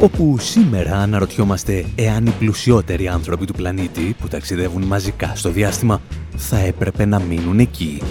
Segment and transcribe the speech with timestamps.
[0.00, 6.00] Όπου σήμερα αναρωτιόμαστε εάν οι πλουσιότεροι άνθρωποι του πλανήτη που ταξιδεύουν μαζικά στο διάστημα
[6.36, 8.02] θα έπρεπε να μείνουν εκεί.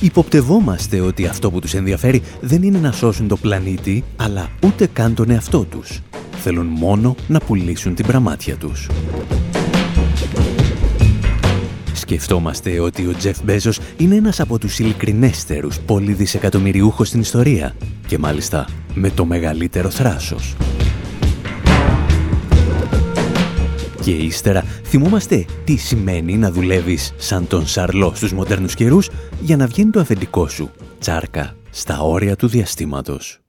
[0.00, 5.14] Υποπτευόμαστε ότι αυτό που τους ενδιαφέρει δεν είναι να σώσουν το πλανήτη, αλλά ούτε καν
[5.14, 6.00] τον εαυτό τους.
[6.32, 8.88] Θέλουν μόνο να πουλήσουν την πραμάτια τους.
[12.10, 17.74] Σκεφτόμαστε ότι ο Τζεφ Μπέζος είναι ένας από τους ειλικρινέστερους πολυδισεκατομμυριούχος στην ιστορία
[18.06, 20.56] και μάλιστα με το μεγαλύτερο θράσος.
[24.02, 29.66] Και ύστερα θυμόμαστε τι σημαίνει να δουλεύεις σαν τον Σαρλό στους μοντέρνους καιρούς για να
[29.66, 33.39] βγαίνει το αφεντικό σου τσάρκα στα όρια του διαστήματος.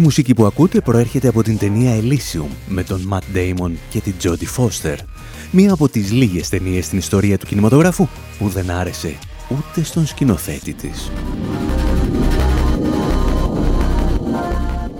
[0.00, 4.56] Μουσική που ακούτε προέρχεται από την ταινία Elysium με τον Matt Damon και την Jodie
[4.56, 4.96] Foster.
[5.50, 8.06] Μία από τις λίγες ταινίες στην ιστορία του κινηματογράφου
[8.38, 9.18] που δεν άρεσε
[9.50, 11.10] ούτε στον σκηνοθέτη της.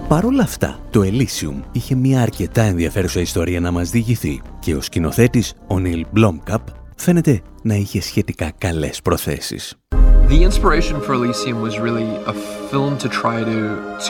[0.09, 4.81] Παρ' όλα αυτά, το Elysium είχε μια αρκετά ενδιαφέρουσα ιστορία να μας διηγηθεί και ο
[4.81, 6.65] σκηνοθέτης, ο Neil Blomkamp,
[6.97, 9.75] φαίνεται να είχε σχετικά καλές προθέσεις.
[10.31, 12.35] The inspiration for Elysium was really a
[12.71, 13.59] film to try to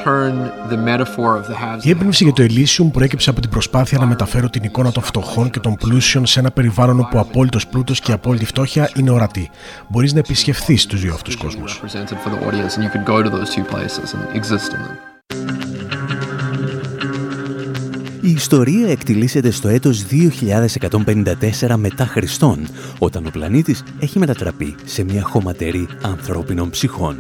[0.05, 0.35] turn
[0.73, 1.85] the metaphor of the haves.
[1.85, 5.51] Η έμπνευση για το Elysium προέκυψε από την προσπάθεια να μεταφέρω την εικόνα των φτωχών
[5.51, 9.51] και των πλούσιων σε ένα περιβάλλον όπου απόλυτος πλούτος και απόλυτη φτώχεια είναι ορατή.
[9.89, 11.83] Μπορείς να επισκεφθείς τους δύο αυτούς κόσμους.
[18.23, 20.05] Η ιστορία εκτιλήσεται στο έτος
[21.61, 22.67] 2154 μετά Χριστόν,
[22.99, 27.17] όταν ο πλανήτης έχει μετατραπεί σε μια χωματερή ανθρώπινων ψυχών.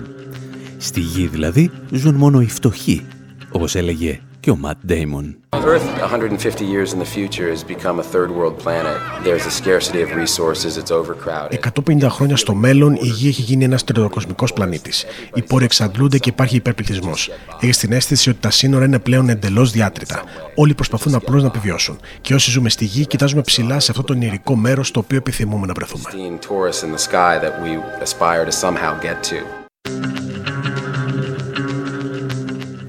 [0.76, 3.06] Στη γη δηλαδή ζουν μόνο οι φτωχοί,
[3.50, 5.36] όπως έλεγε και ο Ματ Ντέιμον.
[5.52, 8.96] Earth 150 years in the future has become a third world planet.
[9.24, 11.52] There's a scarcity of resources, it's overcrowded.
[11.52, 15.04] 150 χρόνια στο μέλλον η Γη έχει γίνει ένας τερατοκοσμικό πλανήτης.
[15.34, 17.30] Οι πόροι εξαντλούνται και υπάρχει υπερπληθυσμός.
[17.60, 20.22] Έχει την αίσθηση ότι τα σύνορα είναι πλέον εντελώς διάτρητα.
[20.54, 21.98] Όλοι προσπαθούν απλώς να επιβιώσουν.
[22.20, 25.66] Και όσοι ζούμε στη Γη, κοιτάζουμε ψηλά σε αυτό το ονειρικό μέρος στο οποίο επιθυμούμε
[25.66, 26.04] να βρεθούμε.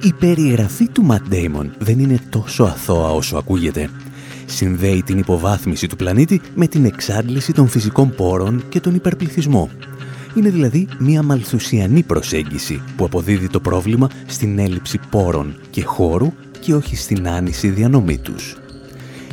[0.03, 3.89] Η περιγραφή του Ματ Ντέιμον δεν είναι τόσο αθώα όσο ακούγεται.
[4.45, 9.69] Συνδέει την υποβάθμιση του πλανήτη με την εξάντληση των φυσικών πόρων και τον υπερπληθυσμό.
[10.36, 16.74] Είναι δηλαδή μια μαλθουσιανή προσέγγιση που αποδίδει το πρόβλημα στην έλλειψη πόρων και χώρου και
[16.74, 18.56] όχι στην άνηση διανομή τους.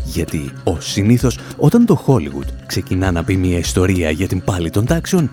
[0.05, 4.87] Γιατί, ως συνήθως, όταν το Hollywood ξεκινά να πει μια ιστορία για την πάλη των
[4.87, 5.31] τάξεων,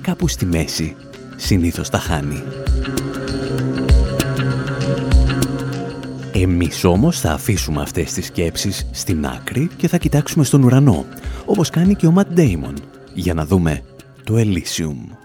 [0.00, 0.96] κάπου στη μέση
[1.36, 2.42] συνήθως τα χάνει.
[6.42, 11.04] Εμείς όμως θα αφήσουμε αυτές τις σκέψεις στην άκρη και θα κοιτάξουμε στον ουρανό,
[11.46, 12.74] όπως κάνει και ο Ματ Ντέιμον,
[13.14, 13.82] για να δούμε
[14.24, 15.16] το Elysium.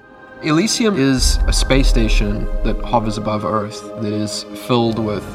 [0.43, 2.33] Elysium is a space station
[2.63, 5.25] that hovers above Earth that is filled with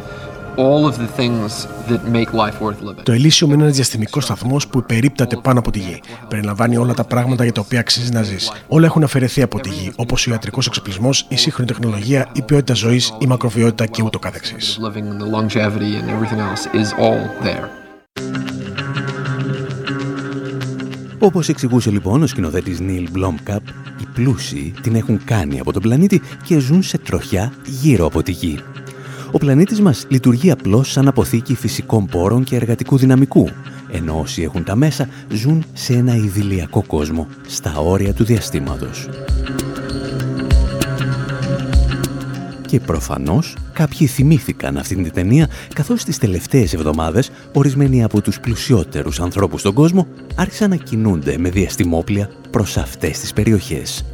[0.57, 3.03] all of the things that make life worth living.
[3.03, 6.01] Το Elysium είναι ένας διαστημικός σταθμός που υπερίπταται πάνω από τη γη.
[6.29, 8.53] Περιλαμβάνει όλα τα πράγματα για τα οποία αξίζει να ζεις.
[8.69, 12.75] Όλα έχουν αφαιρεθεί από τη γη, όπως ο ιατρικός εξοπλισμός, η σύγχρονη τεχνολογία, η ποιότητα
[12.75, 14.79] ζωής, η μακροβιότητα και ούτω καθεξής.
[21.19, 23.63] Όπως εξηγούσε λοιπόν ο σκηνοθέτης Νίλ Blomkamp,
[24.01, 28.33] οι πλούσιοι την έχουν κάνει από τον πλανήτη και ζουν σε τροχιά γύρω από τη
[28.33, 28.59] γη.
[29.33, 33.49] Ο πλανήτης μας λειτουργεί απλώς σαν αποθήκη φυσικών πόρων και εργατικού δυναμικού,
[33.91, 39.09] ενώ όσοι έχουν τα μέσα ζουν σε ένα ιδηλιακό κόσμο, στα όρια του διαστήματος.
[42.67, 49.21] Και προφανώς κάποιοι θυμήθηκαν αυτήν την ταινία καθώς τις τελευταίες εβδομάδες ορισμένοι από τους πλουσιότερους
[49.21, 54.05] ανθρώπους στον κόσμο άρχισαν να κινούνται με διαστημόπλια προς αυτές τις περιοχές.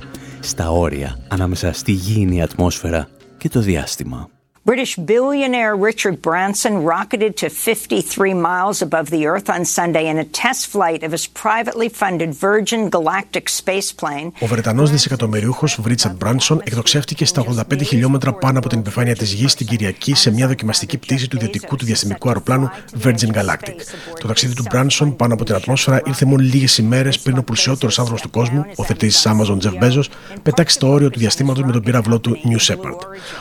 [0.40, 4.28] Στα όρια ανάμεσα στη γήινη ατμόσφαιρα και το διάστημα.
[4.70, 10.24] British billionaire Richard Branson rocketed to 53 miles above the Earth on Sunday in a
[10.24, 14.32] test flight of his privately funded Virgin Galactic space plane.
[14.40, 19.54] Ο Βρετανός δισεκατομμυριούχος Richard Branson εκτοξεύτηκε στα 85 χιλιόμετρα πάνω από την επιφάνεια της Γης
[19.54, 22.70] την Κυριακή σε μια δοκιμαστική πτήση του ιδιωτικού του διαστημικού αεροπλάνου
[23.02, 23.74] Virgin Galactic.
[24.20, 27.98] Το ταξίδι του Branson πάνω από την ατμόσφαιρα ήρθε μόνο λίγες ημέρες πριν ο πλουσιότερος
[27.98, 30.04] άνθρωπος του κόσμου, ο θετής της Amazon Jeff Bezos,
[30.42, 32.98] πετάξει στο όριο του διαστήματος με τον πύραυλό του New Shepard.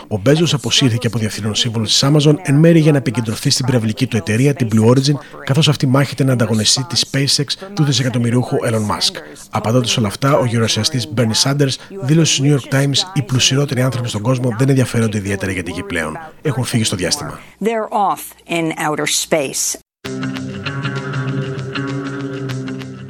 [0.07, 4.08] Ο Bezos αποσύρθηκε από διευθύνων σύμβουλο της Amazon εν μέρει για να επικεντρωθεί στην πυραυλική
[4.08, 5.14] του εταιρεία, την Blue Origin,
[5.46, 9.16] καθώς αυτή μάχεται να ανταγωνιστεί τη SpaceX του δισεκατομμυριούχου Elon Musk.
[9.50, 14.10] Απαντώντας όλα αυτά, ο γερουσιαστής Bernie Sanders δήλωσε στο New York Times: Οι πλουσιότεροι άνθρωποι
[14.10, 16.18] στον κόσμο δεν ενδιαφέρονται ιδιαίτερα για τη γη πλέον.
[16.42, 17.40] Έχουν φύγει στο διάστημα.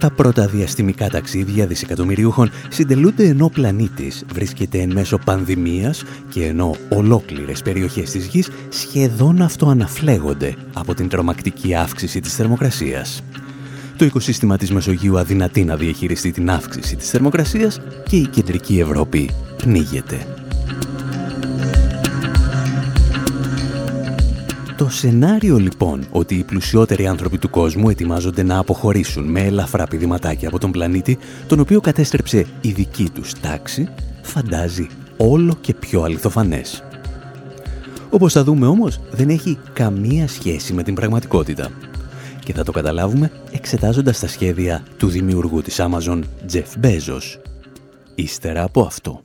[0.06, 6.76] Τα πρώτα διαστημικά ταξίδια δισεκατομμυριούχων συντελούνται ενώ ο πλανήτης βρίσκεται εν μέσω πανδημίας και ενώ
[6.90, 13.24] ολόκληρες περιοχές της Γης σχεδόν αυτοαναφλέγονται από την τρομακτική αύξηση της θερμοκρασίας.
[13.98, 17.80] Το οικοσύστημα της Μεσογείου αδυνατεί να διαχειριστεί την αύξηση της θερμοκρασίας
[18.10, 20.35] και η κεντρική Ευρώπη πνίγεται.
[24.78, 30.48] Το σενάριο λοιπόν ότι οι πλουσιότεροι άνθρωποι του κόσμου ετοιμάζονται να αποχωρήσουν με ελαφρά πηδηματάκια
[30.48, 31.18] από τον πλανήτη,
[31.48, 33.90] τον οποίο κατέστρεψε η δική τους τάξη,
[34.22, 36.84] φαντάζει όλο και πιο αληθοφανές.
[38.10, 41.72] Όπως θα δούμε όμως, δεν έχει καμία σχέση με την πραγματικότητα.
[42.40, 46.22] Και θα το καταλάβουμε εξετάζοντας τα σχέδια του δημιουργού της Amazon,
[46.54, 47.40] Jeff Bezos.
[48.16, 49.25] Ύστερα από αυτό.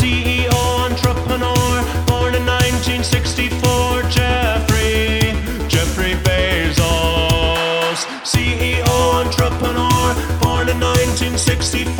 [0.00, 0.50] CEO,
[0.88, 5.20] entrepreneur, born in 1964, Jeffrey,
[5.68, 8.06] Jeffrey Bezos.
[8.24, 11.92] CEO, entrepreneur, born in 1964,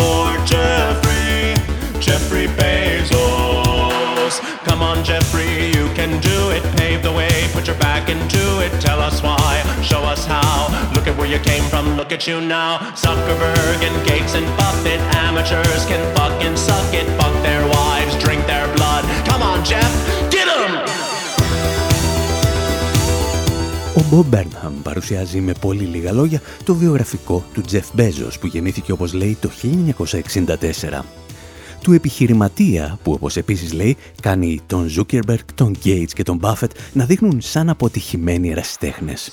[0.46, 1.52] Jeffrey,
[2.00, 4.40] Jeffrey Bezos.
[4.64, 6.62] Come on, Jeffrey, you can do it.
[6.78, 8.80] Pave the way, put your back into it.
[8.80, 9.39] Tell us why.
[23.96, 29.12] Ο Μπομπέρναμ παρουσιάζει με πολύ λίγα λόγια το βιογραφικό του Τζεφ Μπέζος που γεννήθηκε όπως
[29.12, 29.50] λέει το
[31.00, 31.04] 1964.
[31.82, 37.04] Του επιχειρηματία που όπως επίσης λέει κάνει τον Zuckerberg, τον Γκέιτς και τον Μπάφετ να
[37.04, 39.32] δείχνουν σαν αποτυχημένοι ερασιτέχνες.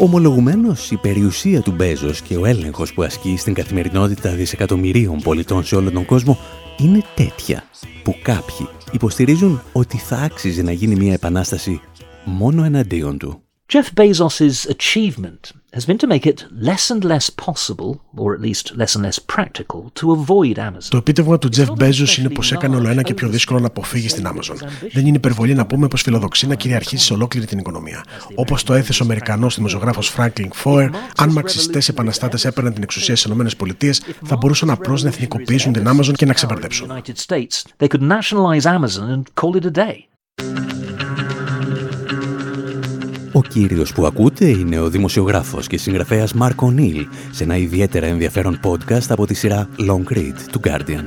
[0.00, 5.76] Ομολογουμένως, η περιουσία του Μπέζος και ο έλεγχος που ασκεί στην καθημερινότητα δισεκατομμυρίων πολιτών σε
[5.76, 6.38] όλο τον κόσμο
[6.78, 7.64] είναι τέτοια
[8.02, 11.80] που κάποιοι υποστηρίζουν ότι θα άξιζε να γίνει μια επανάσταση
[12.24, 13.47] μόνο εναντίον του.
[13.74, 18.64] Jeff Bezos's achievement has been to make it less and less possible, or at least
[18.80, 20.88] less and less practical, to avoid Amazon.
[20.88, 24.08] Το επίτευγμα του Jeff Bezos είναι πως έκανε όλο ένα και πιο δύσκολο να αποφύγει
[24.08, 24.56] στην Amazon.
[24.92, 28.04] Δεν είναι υπερβολή να πούμε πως φιλοδοξεί να κυριαρχήσει σε ολόκληρη την οικονομία.
[28.34, 33.30] Όπως το έθεσε ο Αμερικανός δημοσιογράφος Franklin Foer, αν μαξιστές επαναστάτες έπαιρναν την εξουσία στις
[33.32, 33.90] ΗΠΑ,
[34.24, 36.90] θα μπορούσαν απλώς να εθνικοποιήσουν την Amazon και να ξεμπερδέψουν.
[43.38, 48.60] Ο κύριος που ακούτε είναι ο δημοσιογράφος και συγγραφέας Μάρκο Νίλ σε ένα ιδιαίτερα ενδιαφέρον
[48.64, 51.04] podcast από τη σειρά Long Read του Guardian.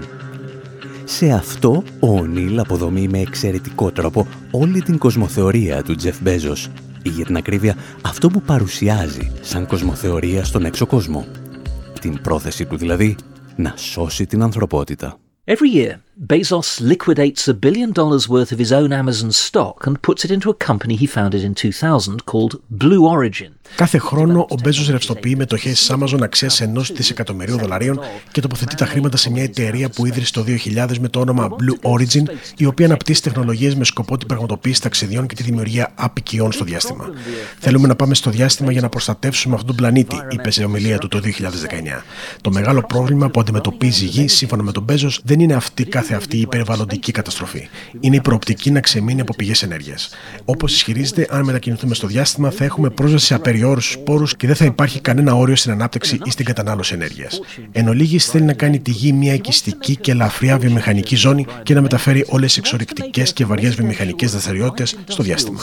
[1.04, 6.70] Σε αυτό, ο Νίλ αποδομεί με εξαιρετικό τρόπο όλη την κοσμοθεωρία του Τζεφ Μπέζος
[7.04, 11.26] ή για την ακρίβεια αυτό που παρουσιάζει σαν κοσμοθεωρία στον έξω κόσμο.
[12.02, 13.16] Την πρόθεση του δηλαδή
[13.56, 15.18] να σώσει την ανθρωπότητα.
[15.46, 20.26] Every year, Bezos liquidates a billion dollars worth of his own Amazon stock and puts
[20.26, 23.54] it into a company he founded in 2000 called Blue Origin.
[23.76, 28.00] Κάθε χρόνο ο Μπέζο ρευστοποιεί μετοχές της Amazon αξίας ενός δισεκατομμυρίου δολαρίων
[28.32, 30.44] και τοποθετεί τα χρήματα σε μια εταιρεία που ίδρυσε το
[30.76, 32.24] 2000 με το όνομα Blue Origin,
[32.58, 37.10] η οποία αναπτύσσει τεχνολογίες με σκοπό την πραγματοποίηση ταξιδιών και τη δημιουργία απικιών στο διάστημα.
[37.60, 41.08] Θέλουμε να πάμε στο διάστημα για να προστατεύσουμε αυτόν τον πλανήτη, είπε σε ομιλία του
[41.08, 42.04] το 2019.
[42.42, 46.16] Το μεγάλο πρόβλημα που αντιμετωπίζει η Γη, σύμφωνα με τον Μπέζο, δεν είναι αυτή κάθε
[46.16, 47.68] αυτή η περιβαλλοντική καταστροφή.
[48.00, 50.10] Είναι η προοπτική να ξεμείνει από πηγές ενέργειας.
[50.46, 54.66] Όπως ισχυρίζεται, αν μετακινηθούμε στο διάστημα, θα έχουμε πρόσβαση σε απεριόριστους πόρους και δεν θα
[54.66, 57.42] υπάρχει κανένα όριο στην ανάπτυξη ή στην κατανάλωση ενέργειας.
[57.72, 61.82] Εν ολίγη, θέλει να κάνει τη γη μια οικιστική και ελαφριά βιομηχανική ζώνη και να
[61.82, 65.60] μεταφέρει όλες τις εξορρυκτικές και βαριές βιομηχανικές δραστηριότητες στο διάστημα.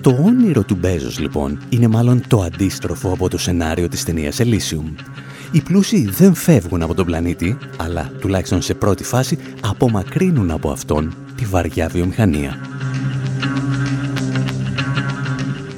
[0.00, 4.94] Το όνειρο του Μπέζος λοιπόν είναι μάλλον το αντίστροφο από το σενάριο της ταινίας Elysium.
[5.52, 11.14] Οι πλούσιοι δεν φεύγουν από τον πλανήτη, αλλά τουλάχιστον σε πρώτη φάση απομακρύνουν από αυτόν
[11.36, 12.56] τη βαριά βιομηχανία.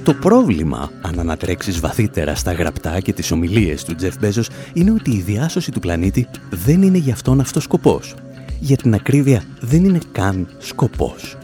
[0.03, 5.11] Το πρόβλημα, αν ανατρέξεις βαθύτερα στα γραπτά και τις ομιλίες του Τζεφ Μπέζος, είναι ότι
[5.11, 8.15] η διάσωση του πλανήτη δεν είναι για αυτόν αυτός σκοπός.
[8.61, 11.37] Για την ακρίβεια δεν είναι καν σκοπός.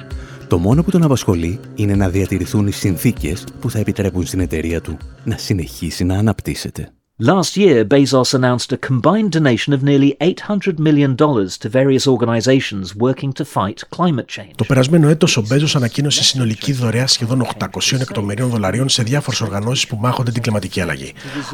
[0.48, 4.80] Το μόνο που τον απασχολεί είναι να διατηρηθούν οι συνθήκες που θα επιτρέπουν στην εταιρεία
[4.80, 6.92] του να συνεχίσει να αναπτύσσεται.
[7.20, 13.32] Last year, Bezos announced a combined donation of nearly $800 million to various organizations working
[13.32, 14.54] to fight climate change.
[14.56, 19.86] Το περασμένο έτος ο Μπέζος ανακοίνωσε συνολική δωρεά σχεδόν 800 εκατομμυρίων δολαρίων σε διάφορες οργανώσεις
[19.86, 21.12] που μάχονται την κλιματική αλλαγή.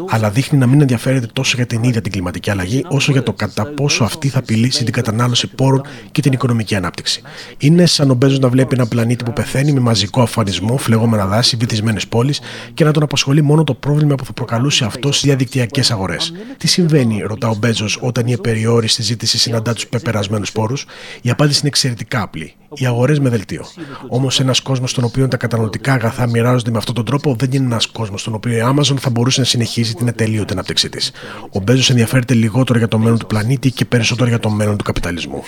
[0.09, 3.33] Αλλά δείχνει να μην ενδιαφέρεται τόσο για την ίδια την κλιματική αλλαγή, όσο για το
[3.33, 7.23] κατά πόσο αυτή θα απειλήσει την κατανάλωση πόρων και την οικονομική ανάπτυξη.
[7.59, 11.57] Είναι σαν ο Μπέζος να βλέπει ένα πλανήτη που πεθαίνει με μαζικό αφανισμό, φλεγόμενα δάση,
[11.57, 12.41] βυθισμένες πόλεις
[12.75, 16.33] και να τον απασχολεί μόνο το πρόβλημα που θα προκαλούσε αυτό στι διαδικτυακέ αγορές.
[16.57, 20.87] Τι συμβαίνει, ρωτά ο Μπέζος, όταν η επεριόριστη ζήτηση συναντά τους πεπερασμένους πόρους;
[21.23, 22.55] Η απάντηση είναι εξαιρετικά απλή.
[22.75, 23.65] Οι αγορές με δελτίο.
[24.09, 27.65] Όμως ένας κόσμος στον οποίο τα καταναλωτικά αγαθά μοιράζονται με αυτόν τον τρόπο δεν είναι
[27.65, 31.13] ένας κόσμος στον οποίο η Amazon θα μπορούσε να συνεχίσει την ατελείωτη ανάπτυξή της.
[31.53, 34.85] Ο Μπέζος ενδιαφέρεται λιγότερο για το μέλλον του πλανήτη και περισσότερο για το μέλλον του
[34.85, 35.43] καπιταλισμού.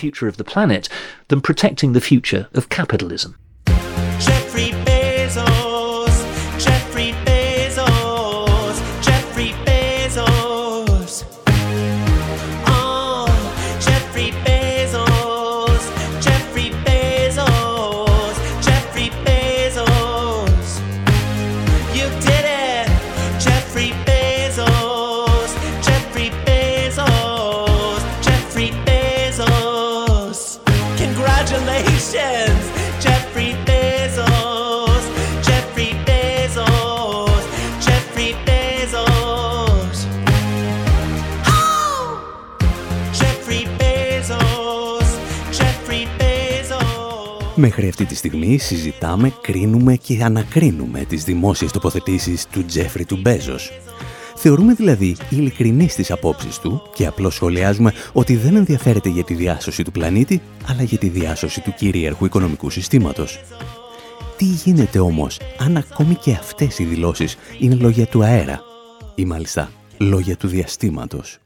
[47.58, 53.72] Μέχρι αυτή τη στιγμή συζητάμε, κρίνουμε και ανακρίνουμε τις δημόσιες τοποθετήσεις του Τζέφρι του Μπέζος.
[54.34, 59.82] Θεωρούμε δηλαδή ειλικρινή στις απόψεις του και απλώς σχολιάζουμε ότι δεν ενδιαφέρεται για τη διάσωση
[59.82, 63.40] του πλανήτη, αλλά για τη διάσωση του κυρίαρχου οικονομικού συστήματος.
[64.36, 68.60] Τι γίνεται όμως αν ακόμη και αυτές οι δηλώσεις είναι λόγια του αέρα
[69.14, 71.38] ή μάλιστα λόγια του διαστήματος;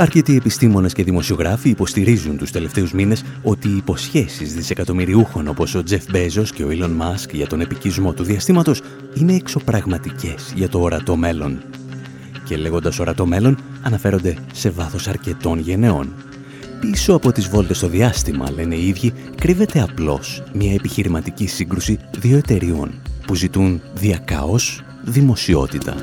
[0.00, 6.04] Αρκετοί επιστήμονες και δημοσιογράφοι υποστηρίζουν τους τελευταίους μήνες ότι οι υποσχέσεις δισεκατομμυριούχων όπως ο Τζεφ
[6.10, 8.82] Μπέζος και ο Elon Musk για τον επικισμό του διαστήματος
[9.14, 11.62] είναι εξωπραγματικές για το ορατό μέλλον.
[12.44, 16.14] Και λέγοντας ορατό μέλλον αναφέρονται σε βάθος αρκετών γενεών.
[16.80, 22.36] Πίσω από τις βόλτες στο διάστημα, λένε οι ίδιοι, κρύβεται απλώς μια επιχειρηματική σύγκρουση δύο
[22.36, 22.90] εταιριών
[23.26, 25.94] που ζητούν διακάως δημοσιότητα.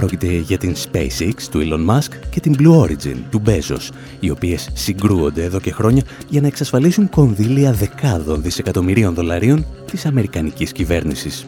[0.00, 3.88] Πρόκειται για την SpaceX του Elon Musk και την Blue Origin του Bezos,
[4.20, 10.72] οι οποίες συγκρούονται εδώ και χρόνια για να εξασφαλίσουν κονδύλια δεκάδων δισεκατομμυρίων δολαρίων της Αμερικανικής
[10.72, 11.46] κυβέρνησης.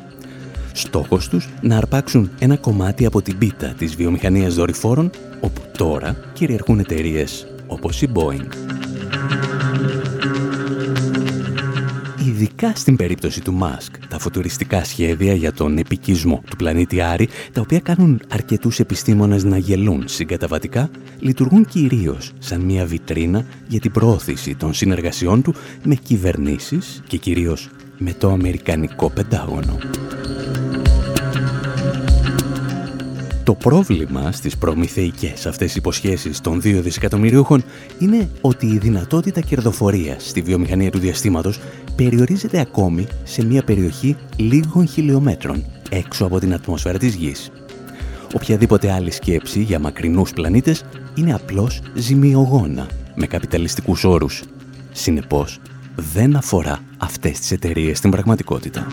[0.73, 6.79] Στόχος τους να αρπάξουν ένα κομμάτι από την πίτα της βιομηχανίας δορυφόρων, όπου τώρα κυριαρχούν
[6.79, 8.49] εταιρείες όπως η Boeing.
[12.27, 17.61] Ειδικά στην περίπτωση του Μάσκ, τα φωτουριστικά σχέδια για τον επικισμό του πλανήτη Άρη, τα
[17.61, 24.55] οποία κάνουν αρκετούς επιστήμονες να γελούν συγκαταβατικά, λειτουργούν κυρίως σαν μια βιτρίνα για την προώθηση
[24.55, 29.79] των συνεργασιών του με κυβερνήσεις και κυρίως με το Αμερικανικό Πεντάγωνο.
[33.45, 37.65] Το πρόβλημα στις προμηθεϊκές αυτές υποσχέσεις των δύο δισεκατομμυρίουχων
[37.99, 41.61] είναι ότι η δυνατότητα κερδοφορίας στη βιομηχανία του διαστήματος
[41.97, 47.51] περιορίζεται ακόμη σε μια περιοχή λίγων χιλιόμετρων έξω από την ατμόσφαιρα της Γης.
[48.35, 50.85] Οποιαδήποτε άλλη σκέψη για μακρινούς πλανήτες
[51.15, 54.43] είναι απλώς ζημιογόνα με καπιταλιστικούς όρους.
[54.93, 55.61] Συνεπώς,
[55.97, 58.87] δεν αφορά αυτές τις εταιρείες στην πραγματικότητα.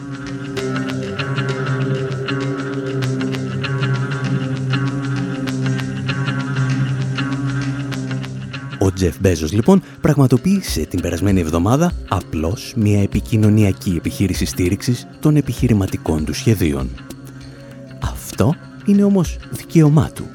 [9.00, 16.34] Τζεφ Μπέζος λοιπόν πραγματοποίησε την περασμένη εβδομάδα απλώς μια επικοινωνιακή επιχείρηση στήριξης των επιχειρηματικών του
[16.34, 16.89] σχεδίων.
[18.03, 20.27] Αυτό είναι όμως δικαίωμά του.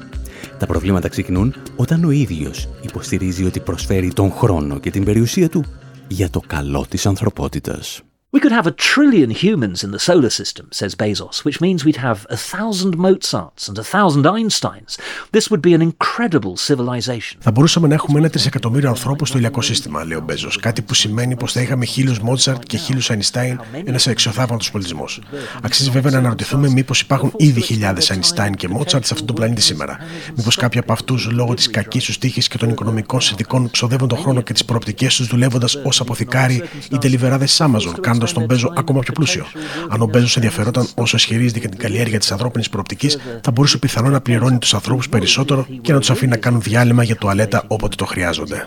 [0.59, 5.63] Τα προβλήματα ξεκινούν όταν ο ίδιος υποστηρίζει ότι προσφέρει τον χρόνο και την περιουσία του
[6.07, 8.04] για το καλό της ανθρωπότητας.
[8.35, 12.03] We could have a trillion humans in the solar system, says Bezos, which means we'd
[12.09, 14.91] have a thousand Mozarts and a thousand Einsteins.
[15.35, 17.37] This would be an incredible civilization.
[17.39, 20.59] Θα μπορούσαμε να έχουμε ένα τρισεκατομμύριο ανθρώπους στο ηλιακό σύστημα, λέει ο Μπέζος.
[20.59, 25.21] Κάτι που σημαίνει πως θα είχαμε χίλιους Μότσαρτ και χίλιους Einstein, ένας εξωθάβαντος πολιτισμός.
[25.61, 29.61] Αξίζει βέβαια να αναρωτηθούμε μήπως υπάρχουν ήδη χιλιάδες Einstein και Μότσαρτ σε αυτόν τον πλανήτη
[29.61, 29.97] σήμερα.
[30.35, 34.17] Μήπως κάποιοι από αυτούς λόγω της κακής τους τύχης και των οικονομικών συνδικών ξοδεύουν τον
[34.17, 38.73] χρόνο και τις προοπτικές τους δουλεύοντας ως αποθηκάρι ή τελειβεράδες Amazon, κάνοντας κάνοντα τον Μπέζο
[38.77, 39.45] ακόμα πιο πλούσιο.
[39.89, 44.11] Αν ο Μπέζος ενδιαφερόταν όσο ισχυρίζεται για την καλλιέργεια της ανθρώπινης προοπτικής, θα μπορούσε πιθανόν
[44.11, 47.95] να πληρώνει τους ανθρώπους περισσότερο και να τους αφήνει να κάνουν διάλειμμα για τουαλέτα όποτε
[47.95, 48.63] το χρειάζονται.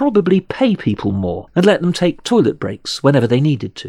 [0.00, 3.88] probably pay people more and let them take toilet breaks whenever they needed to.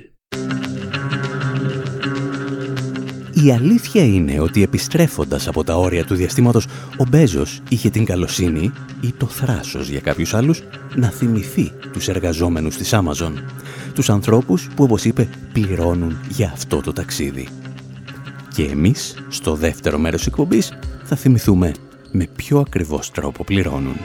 [3.46, 6.66] Η αλήθεια είναι ότι επιστρέφοντας από τα όρια του διαστήματος,
[6.98, 8.72] ο Μπέζος είχε την καλοσύνη
[9.02, 10.64] ή το θράσος για κάποιους άλλους
[10.96, 13.32] να θυμηθεί τους εργαζόμενους της Amazon.
[13.94, 17.48] Τους ανθρώπους που, όπως είπε, πληρώνουν για αυτό το ταξίδι.
[18.56, 20.74] Και εμείς, στο δεύτερο μέρος εκπομπής,
[21.04, 21.72] θα θυμηθούμε
[22.12, 23.96] με ποιο ακριβώς τρόπο πληρώνουν.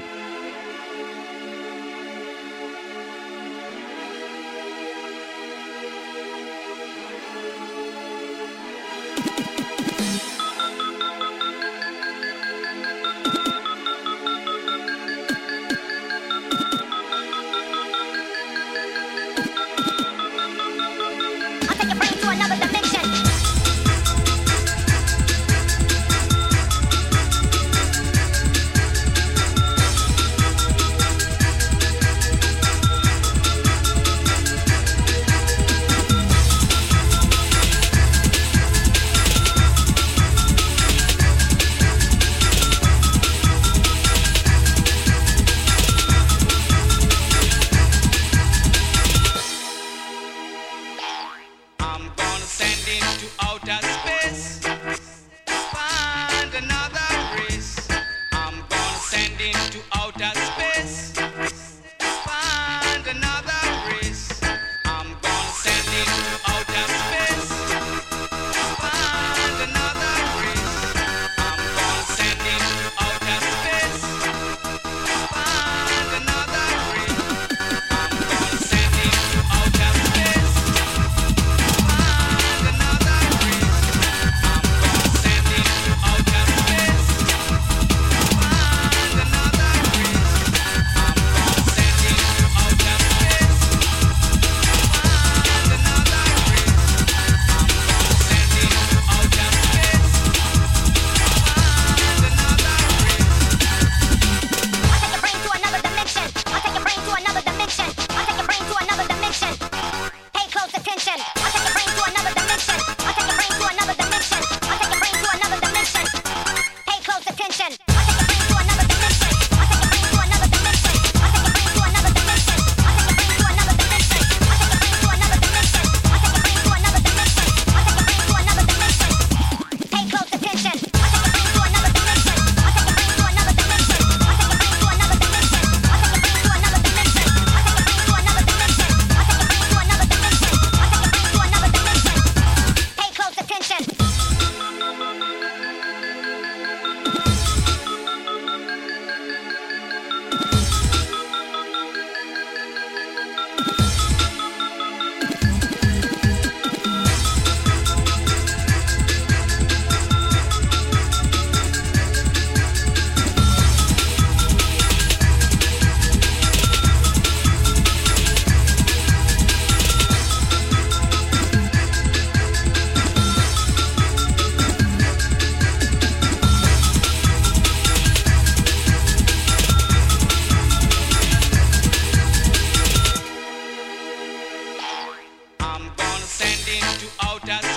[186.22, 187.71] from to into outer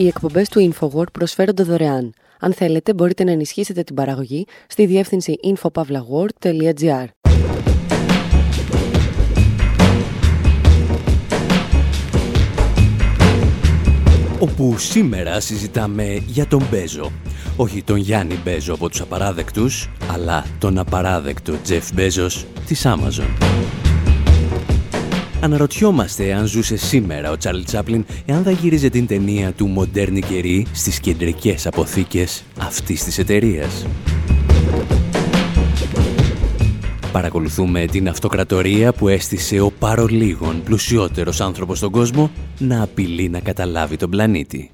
[0.00, 2.12] Οι εκπομπές του InfoWord προσφέρονται δωρεάν.
[2.40, 7.04] Αν θέλετε, μπορείτε να ενισχύσετε την παραγωγή στη διεύθυνση infopavlagor.gr.
[14.38, 17.12] όπου σήμερα συζητάμε για τον Μπέζο.
[17.56, 23.87] Όχι τον Γιάννη Μπέζο από τους απαράδεκτους, αλλά τον απαράδεκτο Τζεφ Μπέζος της Amazon.
[25.40, 30.66] Αναρωτιόμαστε αν ζούσε σήμερα ο Τσάρλ Τσάπλιν εάν θα γύριζε την ταινία του «Μοντέρνη καιρή»
[30.72, 33.86] στις κεντρικές αποθήκες αυτής της εταιρείας.
[37.12, 43.96] Παρακολουθούμε την αυτοκρατορία που έστησε ο παρολίγων πλουσιότερος άνθρωπος στον κόσμο να απειλεί να καταλάβει
[43.96, 44.70] τον πλανήτη.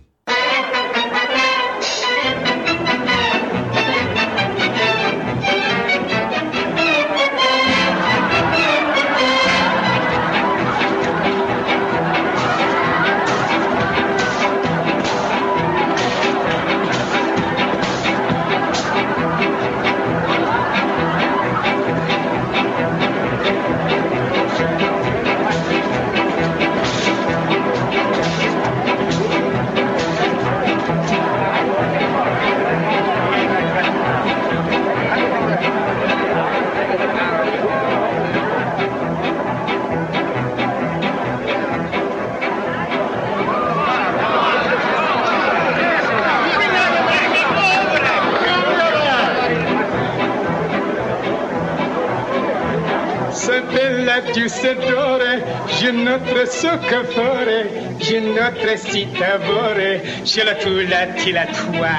[56.88, 57.62] que ferai
[58.00, 61.94] Je noterai si t'avorai Je la toulatil à toi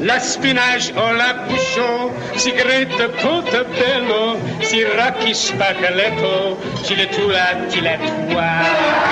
[0.00, 7.96] La spinach o la bouchon, si grette portobello, si racchis spaghetto, si le toulatil à
[8.30, 9.07] toi.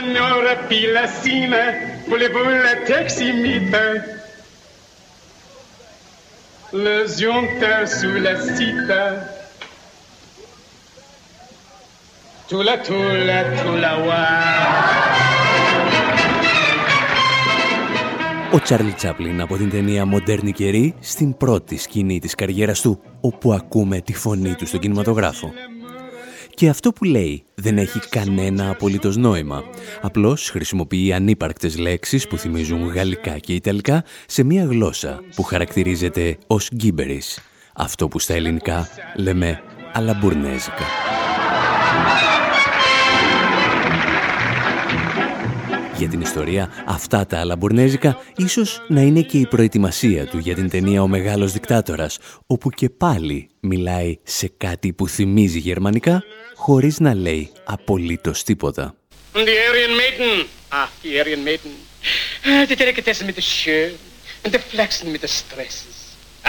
[0.00, 1.62] Signora Pilassina,
[2.08, 3.84] voulez-vous la taximite
[6.84, 9.02] Le zionta sous la cita.
[12.48, 14.24] Tula tula tula wa.
[18.52, 23.52] Ο Τσάρλι Τσάπλιν από την ταινία «Μοντέρνη καιρή» στην πρώτη σκηνή της καριέρας του, όπου
[23.52, 25.52] ακούμε τη φωνή του στον κινηματογράφο.
[26.60, 29.62] Και αυτό που λέει δεν έχει κανένα απολύτως νόημα.
[30.00, 36.70] Απλώς χρησιμοποιεί ανύπαρκτες λέξεις που θυμίζουν γαλλικά και ιταλικά σε μια γλώσσα που χαρακτηρίζεται ως
[36.74, 37.40] γκίμπερις.
[37.74, 40.84] Αυτό που στα ελληνικά λέμε αλαμπουρνέζικα.
[46.00, 50.70] Για την ιστορία, αυτά τα αλαμπουρνέζικα ίσως να είναι και η προετοιμασία του για την
[50.70, 56.22] ταινία «Ο Μεγάλος Δικτάτορας», όπου και πάλι μιλάει σε κάτι που θυμίζει γερμανικά,
[56.54, 58.94] χωρίς να λέει απολύτως τίποτα.
[59.34, 60.46] Die Aryan Maiden.
[60.78, 61.72] Ah, die Aryan Maiden.
[62.68, 63.92] Die Delikatessen mit der Schön
[64.44, 65.96] und der Flachsen mit der Stresses.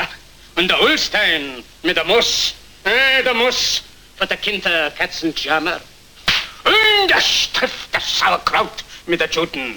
[0.04, 0.14] Ach,
[0.58, 1.42] und der Ulstein
[1.88, 2.32] mit der Muss.
[2.84, 3.60] Eh, der Muss
[4.18, 5.78] von der Kinder Katzenjammer.
[6.72, 8.80] Und der Stift, das Sauerkraut
[9.12, 9.68] mit der Juden.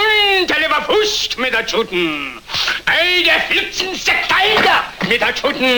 [0.00, 2.06] Und der Leberwurst mit der Juden.
[2.98, 4.78] Ey, der Flipsensektalder
[5.10, 5.76] mit der Juden.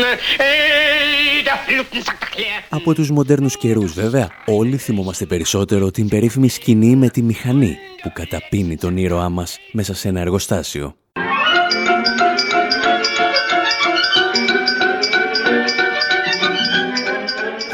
[0.49, 2.59] Ey, der Flipsensektalder.
[2.69, 8.13] Από τους μοντέρνους καιρούς βέβαια, όλοι θυμόμαστε περισσότερο την περίφημη σκηνή με τη μηχανή που
[8.15, 10.97] καταπίνει τον ήρωά μας μέσα σε ένα εργοστάσιο.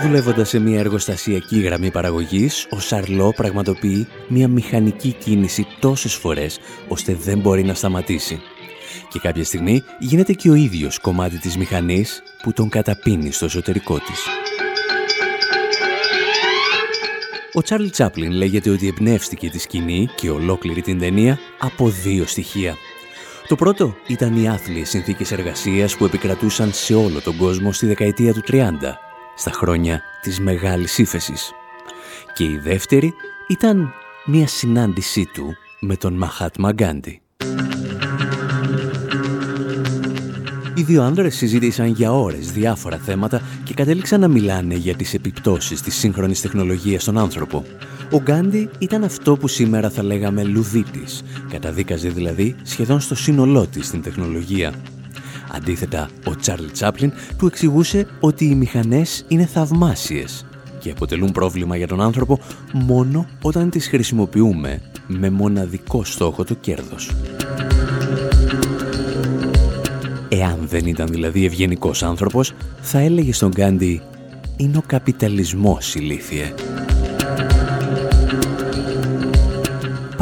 [0.02, 7.14] Δουλεύοντας σε μια εργοστασιακή γραμμή παραγωγής, ο Σαρλό πραγματοποιεί μια μηχανική κίνηση τόσες φορές, ώστε
[7.14, 8.40] δεν μπορεί να σταματήσει.
[9.08, 13.98] Και κάποια στιγμή γίνεται και ο ίδιος κομμάτι της μηχανής που τον καταπίνει στο εσωτερικό
[13.98, 14.26] της.
[17.52, 22.76] Ο Τσάρλ Τσάπλιν λέγεται ότι εμπνεύστηκε τη σκηνή και ολόκληρη την ταινία από δύο στοιχεία.
[23.48, 28.32] Το πρώτο ήταν οι άθλιες συνθήκες εργασίας που επικρατούσαν σε όλο τον κόσμο στη δεκαετία
[28.32, 28.70] του 30
[29.36, 31.52] στα χρόνια της Μεγάλης Ήφεσης.
[32.34, 33.14] Και η δεύτερη
[33.48, 33.92] ήταν
[34.26, 37.20] μια συνάντησή του με τον Μαχάτ Μαγκάντι.
[40.74, 45.80] Οι δύο άνδρες συζήτησαν για ώρες διάφορα θέματα και κατέληξαν να μιλάνε για τις επιπτώσεις
[45.80, 47.64] της σύγχρονης τεχνολογίας στον άνθρωπο.
[48.10, 53.90] Ο Γκάντι ήταν αυτό που σήμερα θα λέγαμε λουδίτης, καταδίκαζε δηλαδή σχεδόν στο σύνολό της
[53.90, 54.74] την τεχνολογία.
[55.54, 60.46] Αντίθετα, ο Τσάρλ Τσάπλιν του εξηγούσε ότι οι μηχανές είναι θαυμάσιες
[60.78, 62.38] και αποτελούν πρόβλημα για τον άνθρωπο
[62.72, 67.10] μόνο όταν τις χρησιμοποιούμε με μοναδικό στόχο το κέρδος.
[70.28, 74.02] Εάν δεν ήταν δηλαδή ευγενικός άνθρωπος, θα έλεγε στον Γκάντι
[74.56, 76.54] «Είναι ο καπιταλισμός ηλίθιε».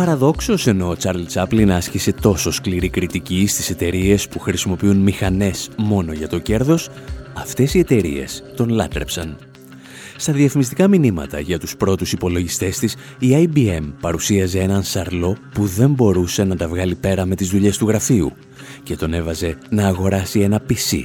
[0.01, 6.13] Παραδόξως, ενώ ο Τσάρλ Τσάπλιν άσκησε τόσο σκληρή κριτική στις εταιρείες που χρησιμοποιούν μηχανές μόνο
[6.13, 6.89] για το κέρδος,
[7.35, 9.37] αυτές οι εταιρείες τον λάτρεψαν.
[10.17, 15.91] Στα διαφημιστικά μηνύματα για τους πρώτους υπολογιστές της, η IBM παρουσίαζε έναν σαρλό που δεν
[15.91, 18.33] μπορούσε να τα βγάλει πέρα με τις δουλειές του γραφείου
[18.83, 21.05] και τον έβαζε να αγοράσει ένα PC,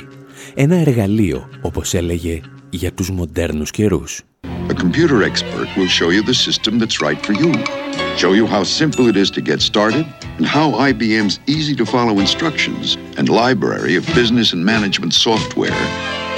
[0.54, 4.22] ένα εργαλείο, όπως έλεγε, για τους μοντέρνους καιρούς.
[4.70, 8.05] A computer expert will show you the system that's right for you.
[8.22, 10.06] Show you how simple it is to get started
[10.38, 15.82] and how IBM's easy to follow instructions and library of business and management software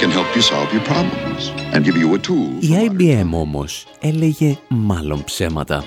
[0.00, 1.40] can help you solve your problems
[1.72, 2.50] and give you a tool.
[2.60, 5.84] Η IBM όμως έλεγε μάλλον ψέματα.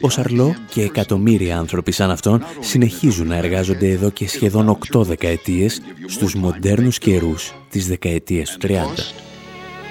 [0.00, 5.80] Ο Σαρλό και εκατομμύρια άνθρωποι σαν αυτόν συνεχίζουν να εργάζονται εδώ και σχεδόν 8 δεκαετίες
[6.06, 8.70] στους μοντέρνους καιρούς της δεκαετίας του 30.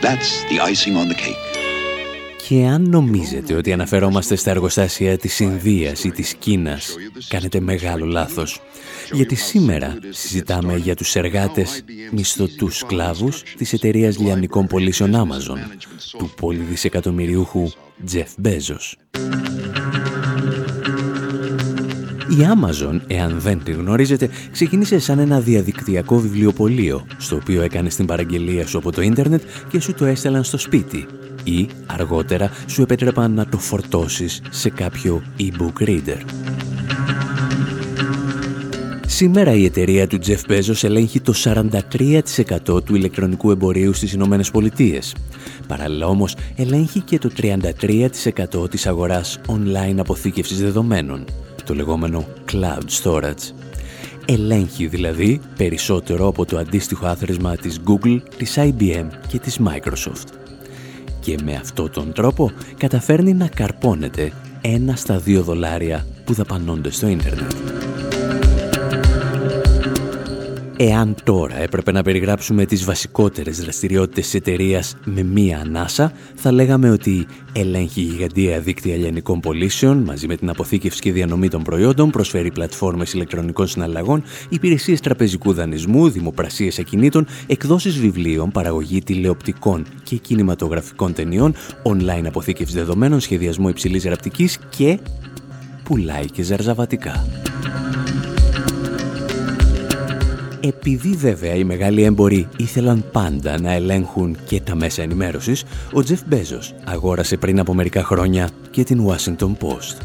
[0.02, 1.63] That's the icing on the cake.
[2.48, 6.96] Και αν νομίζετε ότι αναφερόμαστε στα εργοστάσια της Ινδίας ή της Κίνας,
[7.28, 8.62] κάνετε μεγάλο λάθος.
[9.12, 15.58] Γιατί σήμερα συζητάμε για τους εργάτες μισθωτούς σκλάβους της εταιρείας λιανικών πωλήσεων Amazon,
[16.18, 17.72] του πολυδισεκατομμυριούχου
[18.12, 18.94] Jeff Bezos.
[22.30, 28.06] Η Amazon, εάν δεν τη γνωρίζετε, ξεκίνησε σαν ένα διαδικτυακό βιβλιοπωλείο, στο οποίο έκανε την
[28.06, 31.08] παραγγελία σου από το ίντερνετ και σου το έστελαν στο σπίτι,
[31.44, 36.22] ή αργότερα σου επέτρεπαν να το φορτώσεις σε κάποιο e-book reader.
[39.08, 45.16] Σήμερα η εταιρεία του Jeff Bezos ελέγχει το 43% του ηλεκτρονικού εμπορίου στις Ηνωμένες Πολιτείες.
[45.68, 47.30] Παράλληλα όμως ελέγχει και το
[48.62, 51.26] 33% της αγοράς online αποθήκευσης δεδομένων,
[51.66, 53.54] το λεγόμενο cloud storage.
[54.26, 60.43] Ελέγχει δηλαδή περισσότερο από το αντίστοιχο άθροισμα της Google, της IBM και της Microsoft
[61.24, 64.32] και με αυτόν τον τρόπο καταφέρνει να καρπώνεται
[64.62, 67.52] ένα στα δύο δολάρια που δαπανώνται στο ίντερνετ.
[70.86, 76.90] Εάν τώρα έπρεπε να περιγράψουμε τις βασικότερες δραστηριότητες της εταιρείας με μία ανάσα, θα λέγαμε
[76.90, 82.52] ότι ελέγχει γιγαντία δίκτυα λιανικών πωλήσεων μαζί με την αποθήκευση και διανομή των προϊόντων, προσφέρει
[82.52, 91.54] πλατφόρμες ηλεκτρονικών συναλλαγών, υπηρεσίες τραπεζικού δανεισμού, δημοπρασίες ακινήτων, εκδόσεις βιβλίων, παραγωγή τηλεοπτικών και κινηματογραφικών ταινιών,
[91.84, 95.00] online αποθήκευση δεδομένων, σχεδιασμό υψηλής ραπτικής και
[95.84, 97.43] πουλάει και ζαρζαβατικά.
[100.66, 106.22] Επειδή βέβαια οι μεγάλοι έμποροι ήθελαν πάντα να ελέγχουν και τα μέσα ενημέρωσης, ο Τζεφ
[106.28, 109.98] Μπέζος αγόρασε πριν από μερικά χρόνια και την Washington Post.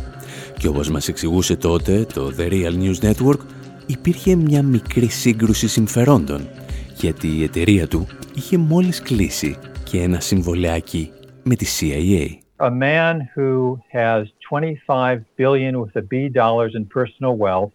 [0.58, 3.40] Και όπως μας εξηγούσε τότε το The Real News Network,
[3.86, 6.48] υπήρχε μια μικρή σύγκρουση συμφερόντων,
[6.94, 11.10] γιατί η εταιρεία του είχε μόλις κλείσει και ένα συμβολεάκι
[11.42, 12.46] με τη CIA.
[12.66, 17.72] A man who has 25 billion with a B dollars in personal wealth,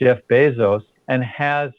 [0.00, 0.82] Jeff Bezos,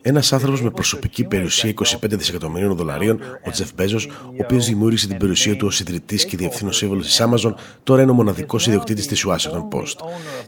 [0.02, 5.18] ένας άνθρωπος με προσωπική περιουσία 25 δισεκατομμυρίων δολαρίων, ο Τζεφ Μπέζος, ο οποίος δημιούργησε την
[5.18, 9.26] περιουσία του ως ιδρυτής και διευθύνων σύμβολο της Amazon, τώρα είναι ο μοναδικός ιδιοκτήτης της
[9.28, 9.96] Washington Post.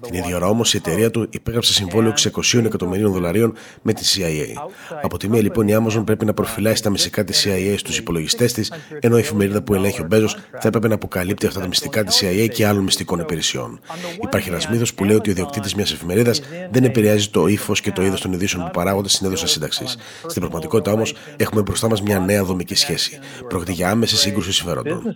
[0.02, 2.14] Την ίδια ώρα όμως η εταιρεία του υπέγραψε συμβόλαιο
[2.54, 4.62] 600 εκατομμυρίων δολαρίων με τη CIA.
[5.02, 8.54] Από τη μία λοιπόν η Amazon πρέπει να προφυλάει στα μυστικά της CIA στους υπολογιστές
[8.54, 12.04] της, ενώ η εφημερίδα που ελέγχει ο Μπέζος θα έπρεπε να αποκαλύπτει αυτά τα μυστικά
[12.04, 13.80] της CIA και άλλων μυστικών υπηρεσιών.
[14.22, 17.92] Υπάρχει ένας μύθος που λέει ότι ο ιδιοκτήτης μιας εφημερίδας δεν επηρεάζει το ύφος και
[17.92, 19.98] το είδος των ειδήσεων που παράγονται στην έδωσα σύνταξης.
[20.28, 23.20] Στην πραγματικότητα όμως έχουμε μπροστά μας μια νέα δομική σχέση.
[23.48, 25.16] Πρόκειται για άμεση σύγκρουση συμφερόντων.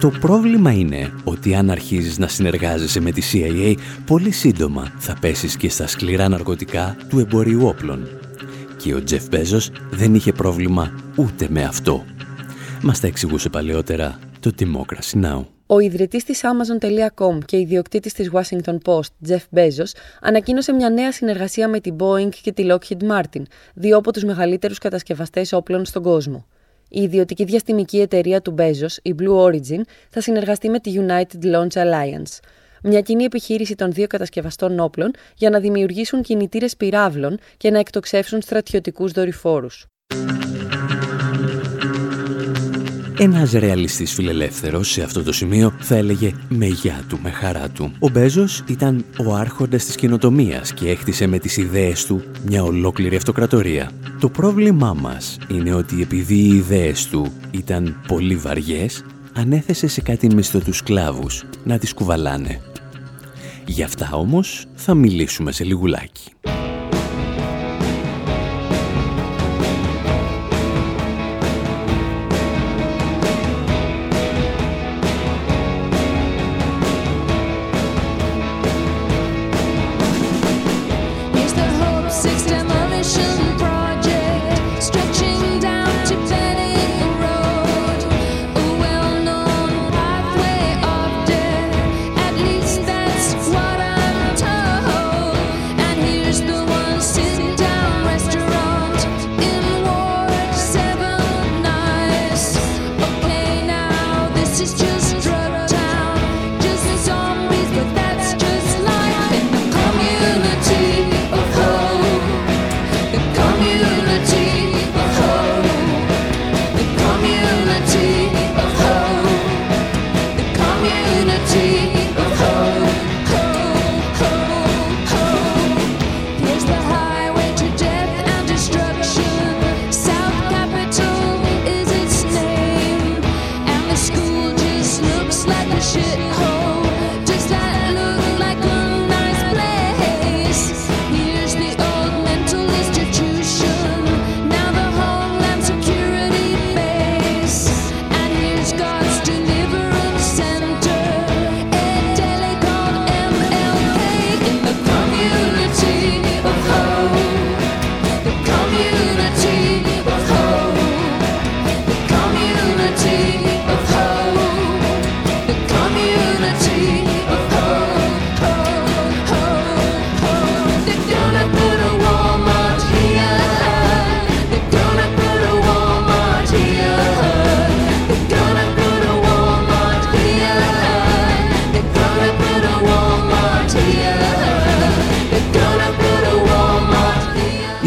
[0.00, 3.74] Το πρόβλημα είναι ότι αν αρχίζεις να συνεργάζεσαι με τη CIA,
[4.06, 8.08] πολύ σύντομα θα πέσεις και στα σκληρά ναρκωτικά του εμπορίου όπλων.
[8.76, 12.04] Και ο Τζεφ Μπέζος δεν είχε πρόβλημα ούτε με αυτό.
[12.82, 15.53] Μας τα εξηγούσε παλαιότερα το Democracy Now!
[15.66, 21.68] Ο ιδρυτής της Amazon.com και ιδιοκτήτης της Washington Post, Jeff Bezos, ανακοίνωσε μια νέα συνεργασία
[21.68, 23.42] με την Boeing και τη Lockheed Martin,
[23.74, 26.46] δύο από τους μεγαλύτερους κατασκευαστές όπλων στον κόσμο.
[26.88, 31.72] Η ιδιωτική διαστημική εταιρεία του Bezos, η Blue Origin, θα συνεργαστεί με τη United Launch
[31.72, 32.38] Alliance.
[32.82, 38.42] μια κοινή επιχείρηση των δύο κατασκευαστών όπλων για να δημιουργήσουν κινητήρες πυράβλων και να εκτοξεύσουν
[38.42, 39.86] στρατιωτικούς δορυφόρους.
[43.18, 47.92] Ένας ρεαλιστής φιλελεύθερος σε αυτό το σημείο θα έλεγε με γεια του, με χαρά του.
[47.98, 53.16] Ο Μπέζος ήταν ο άρχοντας της κοινοτομίας και έκτισε με τις ιδέες του μια ολόκληρη
[53.16, 53.90] αυτοκρατορία.
[54.20, 60.34] Το πρόβλημά μας είναι ότι επειδή οι ιδέες του ήταν πολύ βαριές, ανέθεσε σε κάτι
[60.34, 62.60] μισθωτούς σκλάβους να τις κουβαλάνε.
[63.66, 66.32] Γι' αυτά όμως θα μιλήσουμε σε λιγουλάκι.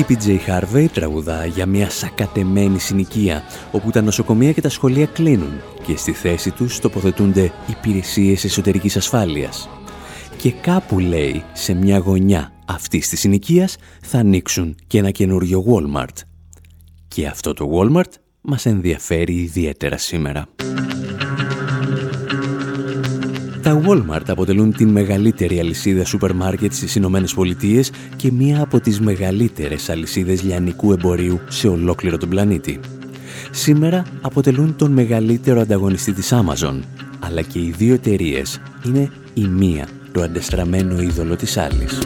[0.09, 5.97] PJ Harvey τραγουδά για μια σακατεμένη συνοικία όπου τα νοσοκομεία και τα σχολεία κλείνουν και
[5.97, 9.69] στη θέση τους τοποθετούνται υπηρεσίες εσωτερικής ασφάλειας.
[10.37, 16.21] Και κάπου λέει σε μια γωνιά αυτής της συνοικίας θα ανοίξουν και ένα καινούριο Walmart.
[17.07, 20.47] Και αυτό το Walmart μας ενδιαφέρει ιδιαίτερα σήμερα.
[23.67, 28.99] Τα Walmart αποτελούν την μεγαλύτερη αλυσίδα σούπερ μάρκετ στις Ηνωμένες Πολιτείες και μία από τις
[28.99, 32.79] μεγαλύτερες αλυσίδες λιανικού εμπορίου σε ολόκληρο τον πλανήτη.
[33.51, 36.79] Σήμερα αποτελούν τον μεγαλύτερο ανταγωνιστή της Amazon,
[37.19, 41.99] αλλά και οι δύο εταιρείες είναι η μία το αντεστραμμένο είδωλο της άλλης.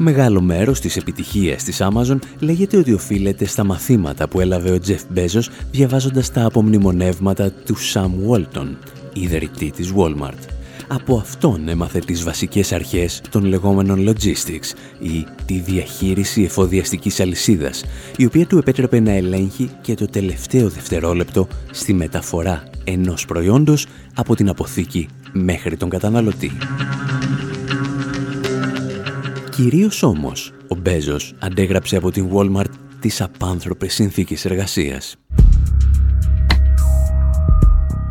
[0.00, 5.18] Μεγάλο μέρος της επιτυχίας της Amazon λέγεται ότι οφείλεται στα μαθήματα που έλαβε ο Jeff
[5.18, 8.68] Bezos διαβάζοντας τα απομνημονεύματα του Sam Walton,
[9.12, 10.58] ιδρυτή της Walmart.
[10.88, 17.84] Από αυτόν έμαθε τις βασικές αρχές των λεγόμενων logistics ή τη διαχείριση εφοδιαστικής αλυσίδας,
[18.16, 24.34] η οποία του επέτρεπε να ελέγχει και το τελευταίο δευτερόλεπτο στη μεταφορά ενός προϊόντος από
[24.34, 26.50] την αποθήκη μέχρι τον καταναλωτή.
[29.58, 35.16] Κυρίως όμως, ο Μπέζος αντέγραψε από την Walmart τις απάνθρωπες συνθήκες εργασίας.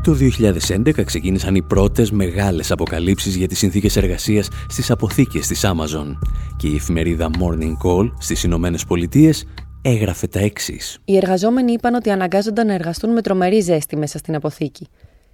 [0.03, 6.17] Το 2011 ξεκίνησαν οι πρώτες μεγάλες αποκαλύψεις για τις συνθήκες εργασίας στις αποθήκες της Amazon
[6.57, 9.45] και η εφημερίδα Morning Call στις Ηνωμένες Πολιτείες
[9.81, 10.99] έγραφε τα εξής.
[11.05, 14.87] Οι εργαζόμενοι είπαν ότι αναγκάζονταν να εργαστούν με τρομερή ζέστη μέσα στην αποθήκη.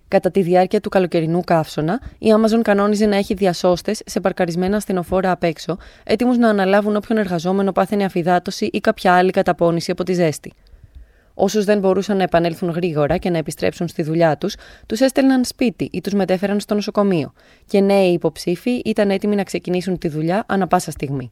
[0.08, 5.32] Κατά τη διάρκεια του καλοκαιρινού καύσωνα, η Amazon κανόνιζε να έχει διασώστες σε παρκαρισμένα ασθενοφόρα
[5.32, 10.14] απ' έξω, έτοιμους να αναλάβουν όποιον εργαζόμενο πάθαινε αφυδάτωση ή κάποια άλλη καταπώνηση από τη
[10.14, 10.54] ζέστη.
[11.34, 15.90] Όσους δεν μπορούσαν να επανέλθουν γρήγορα και να επιστρέψουν στη δουλειά τους, τους έστελναν σπίτι
[15.92, 17.34] ή τους μετέφεραν στο νοσοκομείο,
[17.66, 21.32] και νέοι υποψήφοι ήταν έτοιμοι να ξεκινήσουν τη δουλειά ανα πάσα στιγμή.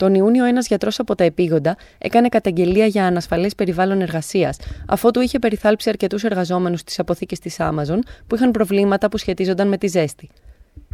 [0.00, 5.38] Τον Ιούνιο, ένας γιατρός από τα επίγοντα έκανε καταγγελία για ανασφαλές περιβάλλον εργασίας, αφότου είχε
[5.38, 10.28] περιθάλψει αρκετούς εργαζόμενους στις αποθήκες της Amazon που είχαν προβλήματα που σχετίζονταν με τη ζέστη.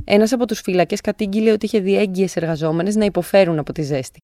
[0.04, 4.22] Ένας από τους φύλακε κατήγγειλε ότι είχε δει έγκυε εργαζόμενες να υποφέρουν από τη ζέστη.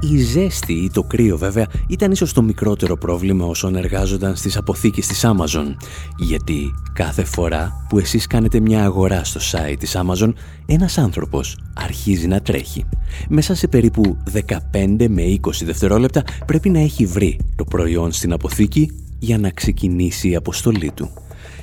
[0.00, 5.06] Η ζέστη ή το κρύο βέβαια ήταν ίσως το μικρότερο πρόβλημα όσων εργάζονταν στις αποθήκες
[5.06, 5.74] της Amazon.
[6.16, 10.32] Γιατί κάθε φορά που εσείς κάνετε μια αγορά στο site της Amazon,
[10.66, 12.84] ένας άνθρωπος αρχίζει να τρέχει.
[13.28, 18.90] Μέσα σε περίπου 15 με 20 δευτερόλεπτα πρέπει να έχει βρει το προϊόν στην αποθήκη
[19.18, 21.10] για να ξεκινήσει η αποστολή του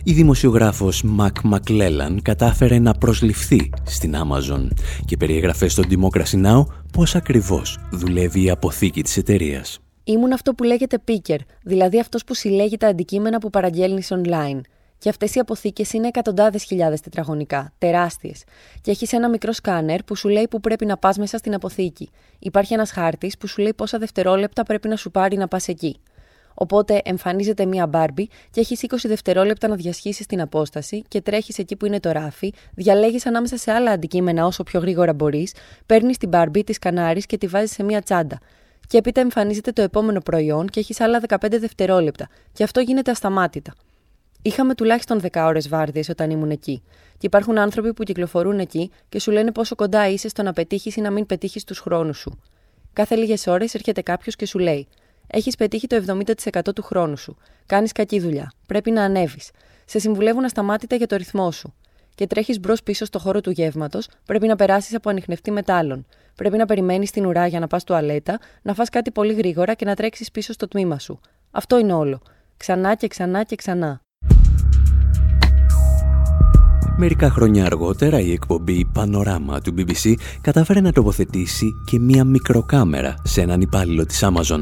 [0.04, 4.68] η δημοσιογράφος Μακ Μακλέλαν κατάφερε να προσληφθεί στην Amazon
[5.06, 6.66] και περιέγραφε στο Democracy Now!
[6.92, 9.80] πώς ακριβώς δουλεύει η αποθήκη της εταιρείας.
[10.04, 14.60] Ήμουν αυτό που λέγεται picker, δηλαδή αυτός που συλλέγει τα αντικείμενα που παραγγέλνεις online.
[14.98, 18.44] Και αυτές οι αποθήκες είναι εκατοντάδες χιλιάδες τετραγωνικά, τεράστιες.
[18.82, 22.10] Και έχεις ένα μικρό σκάνερ που σου λέει που πρέπει να πας μέσα στην αποθήκη.
[22.40, 26.00] Υπάρχει ένας χάρτης που σου λέει πόσα δευτερόλεπτα πρέπει να σου πάρει να πας εκεί.
[26.56, 31.76] Οπότε εμφανίζεται μία μπάρμπι και έχει 20 δευτερόλεπτα να διασχίσει την απόσταση και τρέχεις εκεί
[31.76, 35.54] που είναι το ράφι, διαλέγεις ανάμεσα σε άλλα αντικείμενα όσο πιο γρήγορα μπορείς,
[35.86, 38.40] παίρνεις την μπάρμπι, της σκανάρει και τη βάζεις σε μία τσάντα.
[38.88, 42.30] Και έπειτα εμφανίζεται το επόμενο προϊόν και έχεις άλλα 15 δευτερόλεπτα.
[42.54, 43.74] Και αυτό γίνεται ασταμάτητα.
[44.42, 46.84] Είχαμε τουλάχιστον 10 ώρες βάρδιες όταν ήμουν εκεί.
[47.18, 50.96] Και υπάρχουν άνθρωποι που κυκλοφορούν εκεί και σου λένε πόσο κοντά είσαι στο να πετύχεις
[50.96, 52.40] ή να μην πετύχεις τους χρόνους σου.
[52.94, 54.88] Κάθε λίγες ώρες έρχεται κάποιος και σου λέει:
[55.28, 57.38] έχεις πετύχει το 70% του χρόνου σου.
[57.66, 58.52] Κάνεις κακή δουλειά.
[58.68, 59.52] Πρέπει να ανέβεις.
[59.86, 61.74] Σε συμβουλεύουν ασταμάτητα για το ρυθμό σου.
[62.16, 66.06] Και τρέχεις μπρος πίσω στο χώρο του γεύματος, πρέπει να περάσεις από ανοιχνευτή μετάλλων.
[66.36, 69.86] Πρέπει να περιμένεις την ουρά για να πας τουαλέτα, να φας κάτι πολύ γρήγορα και
[69.86, 71.20] να τρέξεις πίσω στο τμήμα σου.
[71.52, 72.22] Αυτό είναι όλο.
[72.58, 74.00] Ξανά και ξανά και ξανά.
[76.98, 83.42] Μερικά χρόνια αργότερα η εκπομπή Πανοράμα του BBC κατάφερε να τοποθετήσει και μία μικροκάμερα σε
[83.42, 84.62] έναν υπάλληλο της Amazon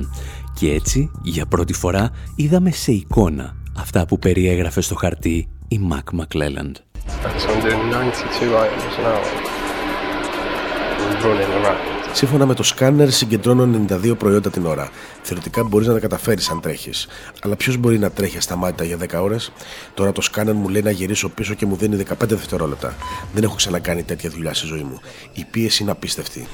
[0.54, 6.20] και έτσι, για πρώτη φορά, είδαμε σε εικόνα αυτά που περιέγραφε στο χαρτί η Mac
[6.20, 6.72] McClelland.
[12.14, 14.90] Σύμφωνα με το σκάνερ, συγκεντρώνω 92 προϊόντα την ώρα.
[15.22, 17.08] Θεωρητικά μπορείς να τα καταφέρεις αν τρέχεις.
[17.42, 19.52] Αλλά ποιος μπορεί να τρέχει ασταμάτητα για 10 ώρες;
[19.94, 22.96] Τώρα το σκάνερ μου λέει να γυρίσω πίσω και μου δίνει 15 δευτερόλεπτα.
[23.34, 25.00] Δεν έχω ξανακάνει τέτοια δουλειά στη ζωή μου.
[25.34, 26.48] Η πίεση είναι απίστευτη.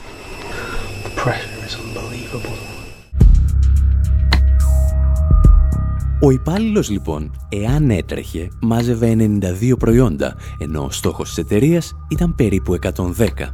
[6.21, 12.73] Ο υπάλληλος λοιπόν, εάν έτρεχε, μάζευε 92 προϊόντα, ενώ ο στόχος της εταιρείας ήταν περίπου
[12.73, 13.51] 110.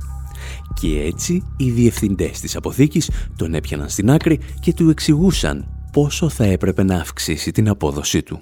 [0.74, 6.43] Και έτσι οι διευθυντές της αποθήκης τον έπιαναν στην άκρη και του εξηγούσαν πόσο θα
[6.43, 8.41] έπρεπε να αυξήσει την απόδοσή του.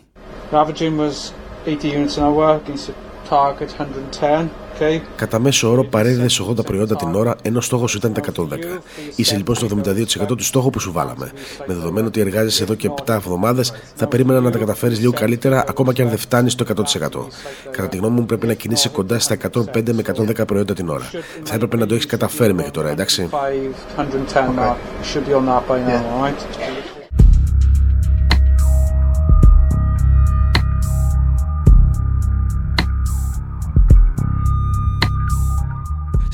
[5.15, 8.81] Κατά μέσο όρο παρέδιδες 80 προϊόντα την ώρα, ενώ στόχος ήταν τα 110.
[9.15, 11.31] Είσαι λοιπόν στο 72% του στόχου που σου βάλαμε.
[11.67, 15.63] Με δεδομένο ότι εργάζεσαι εδώ και 7 εβδομάδες, θα περίμενα να τα καταφέρεις λίγο καλύτερα,
[15.67, 17.27] ακόμα και αν δεν φτάνεις στο 100%.
[17.71, 19.37] Κατά τη γνώμη μου, πρέπει να κινείσαι κοντά στα
[19.73, 21.09] 105 με 110 προϊόντα την ώρα.
[21.43, 23.29] Θα έπρεπε να το έχεις καταφέρει μέχρι τώρα, εντάξει;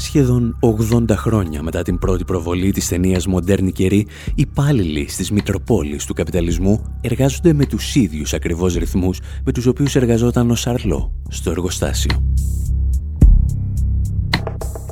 [0.10, 0.58] Σχεδόν
[0.92, 6.14] 80 χρόνια μετά την πρώτη προβολή της ταινίας «Μοντέρνη καιρή», οι υπάλληλοι στις Μητροπόλεις του
[6.14, 12.34] καπιταλισμού εργάζονται με τους ίδιους ακριβώς ρυθμούς με τους οποίους εργαζόταν ο Σαρλό στο εργοστάσιο.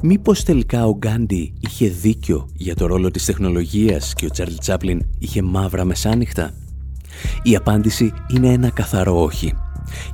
[0.02, 5.02] Μήπως τελικά ο Γκάντι είχε δίκιο για το ρόλο της τεχνολογίας και ο Τσάρλ Τσάπλιν
[5.20, 6.54] είχε μαύρα μεσάνυχτα;
[7.44, 9.54] Η απάντηση είναι ένα καθαρό όχι.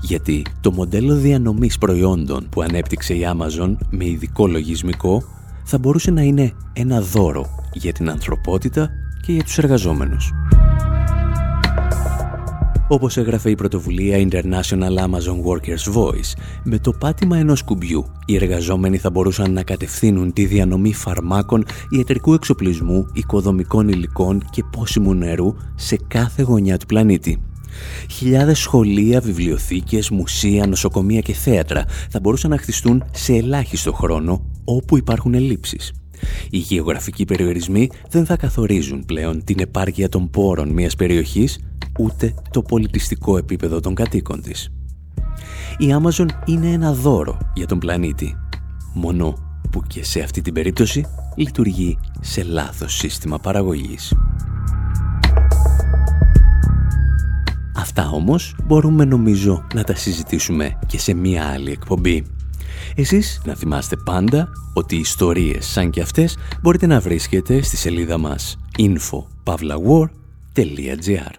[0.02, 5.24] Γιατί το μοντέλο διανομής προϊόντων που ανέπτυξε η Amazon με ειδικό λογισμικό
[5.64, 8.90] θα μπορούσε να είναι ένα δώρο για την ανθρωπότητα
[9.26, 10.32] και για τους εργαζόμενους.
[12.88, 18.98] Όπως έγραφε η πρωτοβουλία International Amazon Workers Voice, με το πάτημα ενός κουμπιού, οι εργαζόμενοι
[18.98, 25.98] θα μπορούσαν να κατευθύνουν τη διανομή φαρμάκων, ιατρικού εξοπλισμού, οικοδομικών υλικών και πόσιμου νερού σε
[26.08, 27.42] κάθε γωνιά του πλανήτη.
[28.12, 34.98] Χιλιάδες σχολεία, βιβλιοθήκες, μουσεία, νοσοκομεία και θέατρα θα μπορούσαν να χτιστούν σε ελάχιστο χρόνο όπου
[34.98, 35.92] υπάρχουν ελλείψεις.
[36.50, 41.60] Οι γεωγραφικοί περιορισμοί δεν θα καθορίζουν πλέον την επάρκεια των πόρων μιας περιοχής,
[42.00, 44.70] ούτε το πολιτιστικό επίπεδο των κατοίκων της.
[45.78, 48.36] Η Amazon είναι ένα δώρο για τον πλανήτη,
[48.94, 49.36] μόνο
[49.72, 51.06] που και σε αυτή την περίπτωση
[51.36, 54.14] λειτουργεί σε λάθος σύστημα παραγωγής.
[57.76, 62.26] Αυτά όμως μπορούμε νομίζω να τα συζητήσουμε και σε μία άλλη εκπομπή.
[62.96, 68.58] Εσείς να θυμάστε πάντα ότι ιστορίες σαν και αυτές μπορείτε να βρίσκετε στη σελίδα μας
[68.78, 71.32] info.pavlawar.gr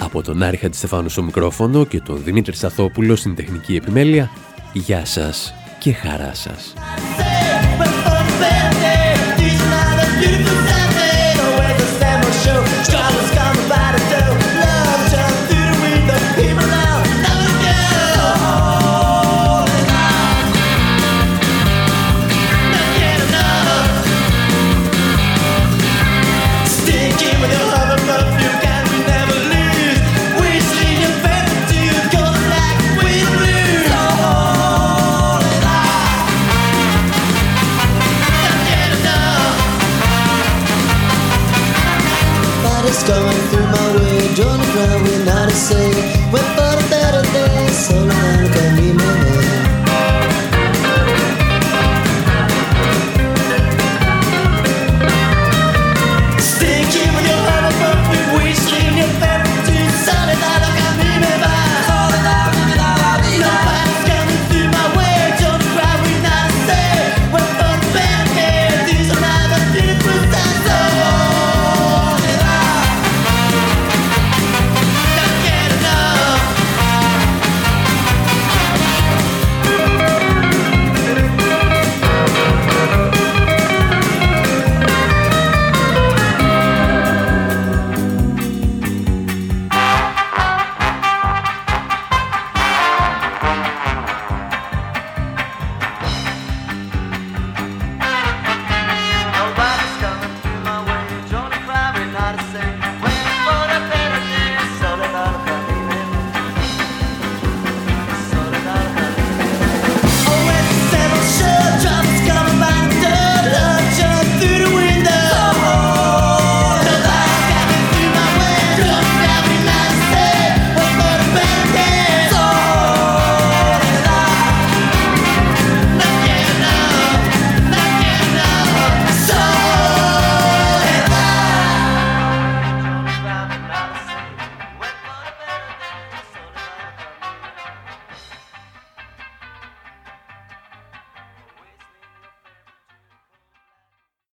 [0.00, 4.30] Από τον Άρη Χατζηστεφάνου στο μικρόφωνο και τον Δημήτρη Σταθόπουλο στην τεχνική επιμέλεια,
[4.72, 6.74] γεια σας και χαρά σας.
[12.82, 13.79] Stars come back.